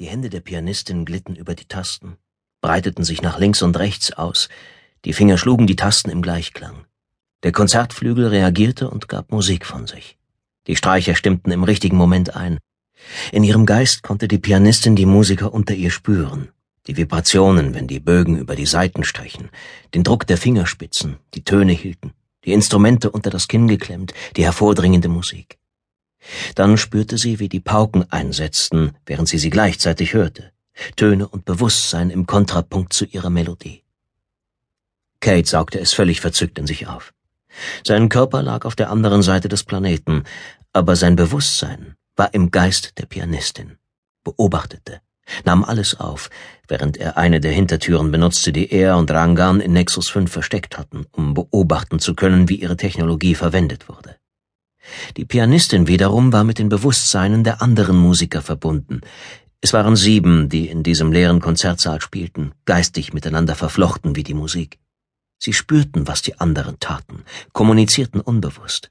[0.00, 2.18] Die Hände der Pianistin glitten über die Tasten,
[2.60, 4.48] breiteten sich nach links und rechts aus,
[5.04, 6.84] die Finger schlugen die Tasten im Gleichklang.
[7.42, 10.16] Der Konzertflügel reagierte und gab Musik von sich.
[10.68, 12.58] Die Streicher stimmten im richtigen Moment ein.
[13.32, 16.52] In ihrem Geist konnte die Pianistin die Musiker unter ihr spüren,
[16.86, 19.50] die Vibrationen, wenn die Bögen über die Saiten strichen,
[19.94, 22.12] den Druck der Fingerspitzen, die Töne hielten,
[22.44, 25.58] die Instrumente unter das Kinn geklemmt, die hervordringende Musik.
[26.54, 30.52] Dann spürte sie, wie die Pauken einsetzten, während sie sie gleichzeitig hörte,
[30.96, 33.82] Töne und Bewusstsein im Kontrapunkt zu ihrer Melodie.
[35.20, 37.12] Kate saugte es völlig verzückt in sich auf.
[37.84, 40.24] Sein Körper lag auf der anderen Seite des Planeten,
[40.72, 43.78] aber sein Bewusstsein war im Geist der Pianistin,
[44.22, 45.00] beobachtete,
[45.44, 46.30] nahm alles auf,
[46.68, 51.06] während er eine der Hintertüren benutzte, die er und Rangan in Nexus 5 versteckt hatten,
[51.12, 54.17] um beobachten zu können, wie ihre Technologie verwendet wurde.
[55.16, 59.00] Die Pianistin wiederum war mit den Bewusstseinen der anderen Musiker verbunden.
[59.60, 64.78] Es waren sieben, die in diesem leeren Konzertsaal spielten, geistig miteinander verflochten wie die Musik.
[65.38, 68.90] Sie spürten, was die anderen taten, kommunizierten unbewusst.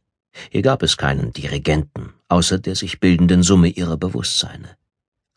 [0.49, 4.77] Hier gab es keinen Dirigenten, außer der sich bildenden Summe ihrer Bewusstseine.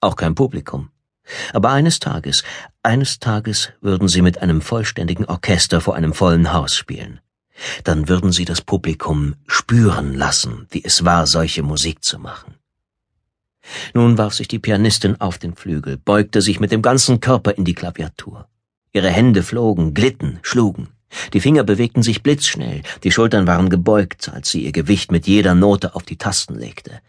[0.01, 0.91] Auch kein Publikum.
[1.53, 2.43] Aber eines Tages,
[2.83, 7.21] eines Tages würden sie mit einem vollständigen Orchester vor einem vollen Haus spielen.
[7.85, 12.55] Dann würden sie das Publikum spüren lassen, wie es war, solche Musik zu machen.
[13.95, 17.65] Nun warf sich die Pianistin auf den Flügel, beugte sich mit dem ganzen Körper in
[17.65, 18.49] die Klaviatur.
[18.93, 20.89] Ihre Hände flogen, glitten, schlugen.
[21.33, 25.55] Die Finger bewegten sich blitzschnell, die Schultern waren gebeugt, als sie ihr Gewicht mit jeder
[25.55, 27.01] Note auf die Tasten legte.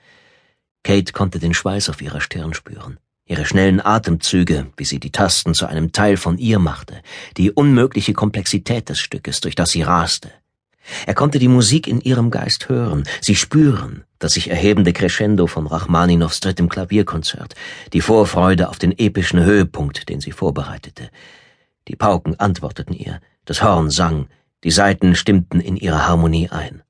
[0.84, 2.98] Kate konnte den Schweiß auf ihrer Stirn spüren,
[3.32, 7.02] ihre schnellen Atemzüge, wie sie die Tasten zu einem Teil von ihr machte,
[7.38, 10.32] die unmögliche Komplexität des Stückes, durch das sie raste.
[11.06, 15.66] Er konnte die Musik in ihrem Geist hören, sie spüren, das sich erhebende Crescendo von
[15.66, 17.56] Rachmaninows drittem Klavierkonzert,
[17.94, 21.10] die Vorfreude auf den epischen Höhepunkt, den sie vorbereitete.
[21.88, 24.28] Die Pauken antworteten ihr, das Horn sang,
[24.66, 26.84] die Saiten stimmten in ihre Harmonie ein.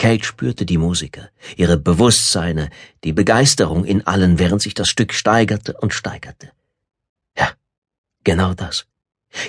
[0.00, 1.28] Kate spürte die Musiker,
[1.58, 2.70] ihre Bewusstseine,
[3.04, 6.52] die Begeisterung in allen, während sich das Stück steigerte und steigerte.
[7.36, 7.50] Ja,
[8.24, 8.86] genau das.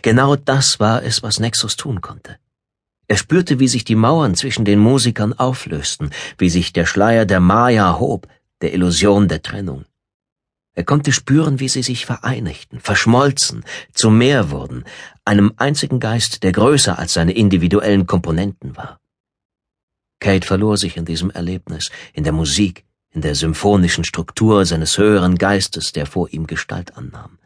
[0.01, 2.37] Genau das war es, was Nexus tun konnte.
[3.07, 7.39] Er spürte, wie sich die Mauern zwischen den Musikern auflösten, wie sich der Schleier der
[7.39, 8.27] Maya hob,
[8.59, 9.85] der Illusion der Trennung.
[10.73, 13.63] Er konnte spüren, wie sie sich vereinigten, verschmolzen,
[13.93, 14.83] zu mehr wurden,
[15.23, 19.00] einem einzigen Geist, der größer als seine individuellen Komponenten war.
[20.31, 25.37] Kate verlor sich in diesem Erlebnis, in der Musik, in der symphonischen Struktur seines höheren
[25.37, 27.37] Geistes, der vor ihm Gestalt annahm.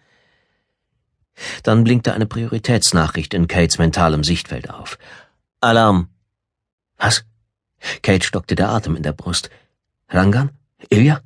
[1.64, 5.00] Dann blinkte eine Prioritätsnachricht in Kates mentalem Sichtfeld auf.
[5.62, 6.10] Alarm.
[6.98, 7.26] Was?
[8.04, 9.50] Kate stockte der Atem in der Brust.
[10.10, 10.52] Rangan?
[10.92, 11.22] Ilya?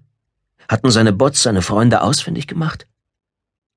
[0.69, 2.87] Hatten seine Bots seine Freunde ausfindig gemacht?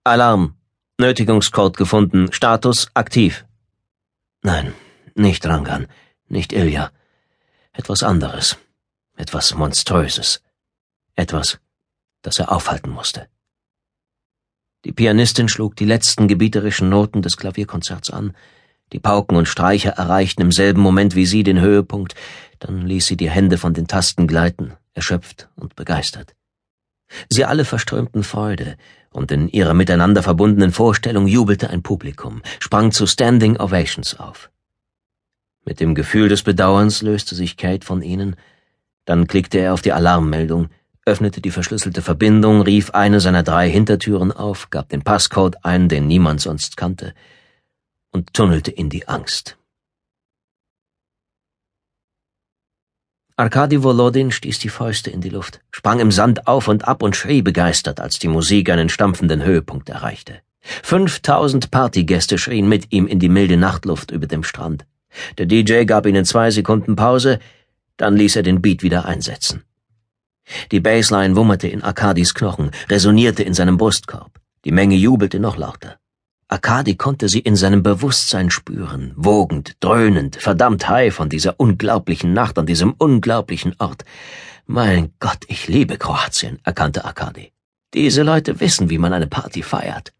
[0.05, 0.55] Alarm.
[0.99, 2.33] Nötigungscode gefunden.
[2.33, 3.45] Status aktiv.
[4.43, 4.73] Nein,
[5.17, 5.89] nicht Rangan,
[6.29, 6.93] nicht Ilya.
[7.75, 8.59] Etwas anderes.
[9.17, 10.43] Etwas Monströses.
[11.15, 11.59] Etwas,
[12.21, 13.29] das er aufhalten musste.
[14.85, 18.37] Die Pianistin schlug die letzten gebieterischen Noten des Klavierkonzerts an,
[18.93, 22.15] die Pauken und Streicher erreichten im selben Moment wie sie den Höhepunkt,
[22.59, 26.35] dann ließ sie die Hände von den Tasten gleiten, erschöpft und begeistert.
[27.31, 28.77] Sie alle verströmten Freude,
[29.11, 34.52] und in ihrer miteinander verbundenen Vorstellung jubelte ein Publikum, sprang zu Standing Ovations auf.
[35.65, 38.37] Mit dem Gefühl des Bedauerns löste sich Kate von ihnen,
[39.05, 40.69] dann klickte er auf die Alarmmeldung,
[41.05, 46.07] öffnete die verschlüsselte Verbindung, rief eine seiner drei Hintertüren auf, gab den Passcode ein, den
[46.07, 47.15] niemand sonst kannte,
[48.13, 49.57] und tunnelte in die Angst.
[53.37, 57.17] Arkadi Volodin stieß die Fäuste in die Luft, sprang im Sand auf und ab und
[57.17, 60.43] schrie begeistert, als die Musik einen stampfenden Höhepunkt erreichte.
[60.61, 64.87] Fünftausend Partygäste schrien mit ihm in die milde Nachtluft über dem Strand.
[65.39, 67.39] Der DJ gab ihnen zwei Sekunden Pause,
[67.97, 69.65] dann ließ er den Beat wieder einsetzen.
[70.71, 74.41] Die Bassline wummerte in Arkadis Knochen, resonierte in seinem Brustkorb.
[74.65, 75.99] Die Menge jubelte noch lauter.
[76.49, 82.59] Arkadi konnte sie in seinem Bewusstsein spüren, wogend, dröhnend, verdammt high von dieser unglaublichen Nacht
[82.59, 84.05] an diesem unglaublichen Ort.
[84.67, 87.53] Mein Gott, ich liebe Kroatien, erkannte Arkadi.
[87.95, 90.13] Diese Leute wissen, wie man eine Party feiert.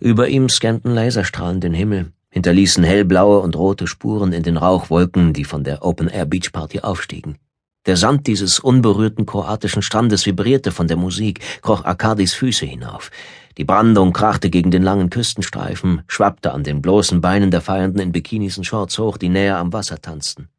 [0.00, 5.44] Über ihm scannten Laserstrahlen den Himmel, hinterließen hellblaue und rote Spuren in den Rauchwolken, die
[5.44, 7.38] von der Open-Air-Beach-Party aufstiegen.
[7.86, 13.10] Der Sand dieses unberührten kroatischen Strandes vibrierte von der Musik, kroch Arkadis Füße hinauf.
[13.56, 18.12] Die Brandung krachte gegen den langen Küstenstreifen, schwappte an den bloßen Beinen der Feiernden in
[18.12, 20.50] Bikinis und Shorts hoch, die näher am Wasser tanzten.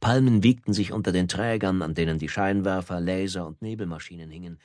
[0.00, 4.58] Palmen wiegten sich unter den Trägern, an denen die Scheinwerfer, Laser und Nebelmaschinen hingen,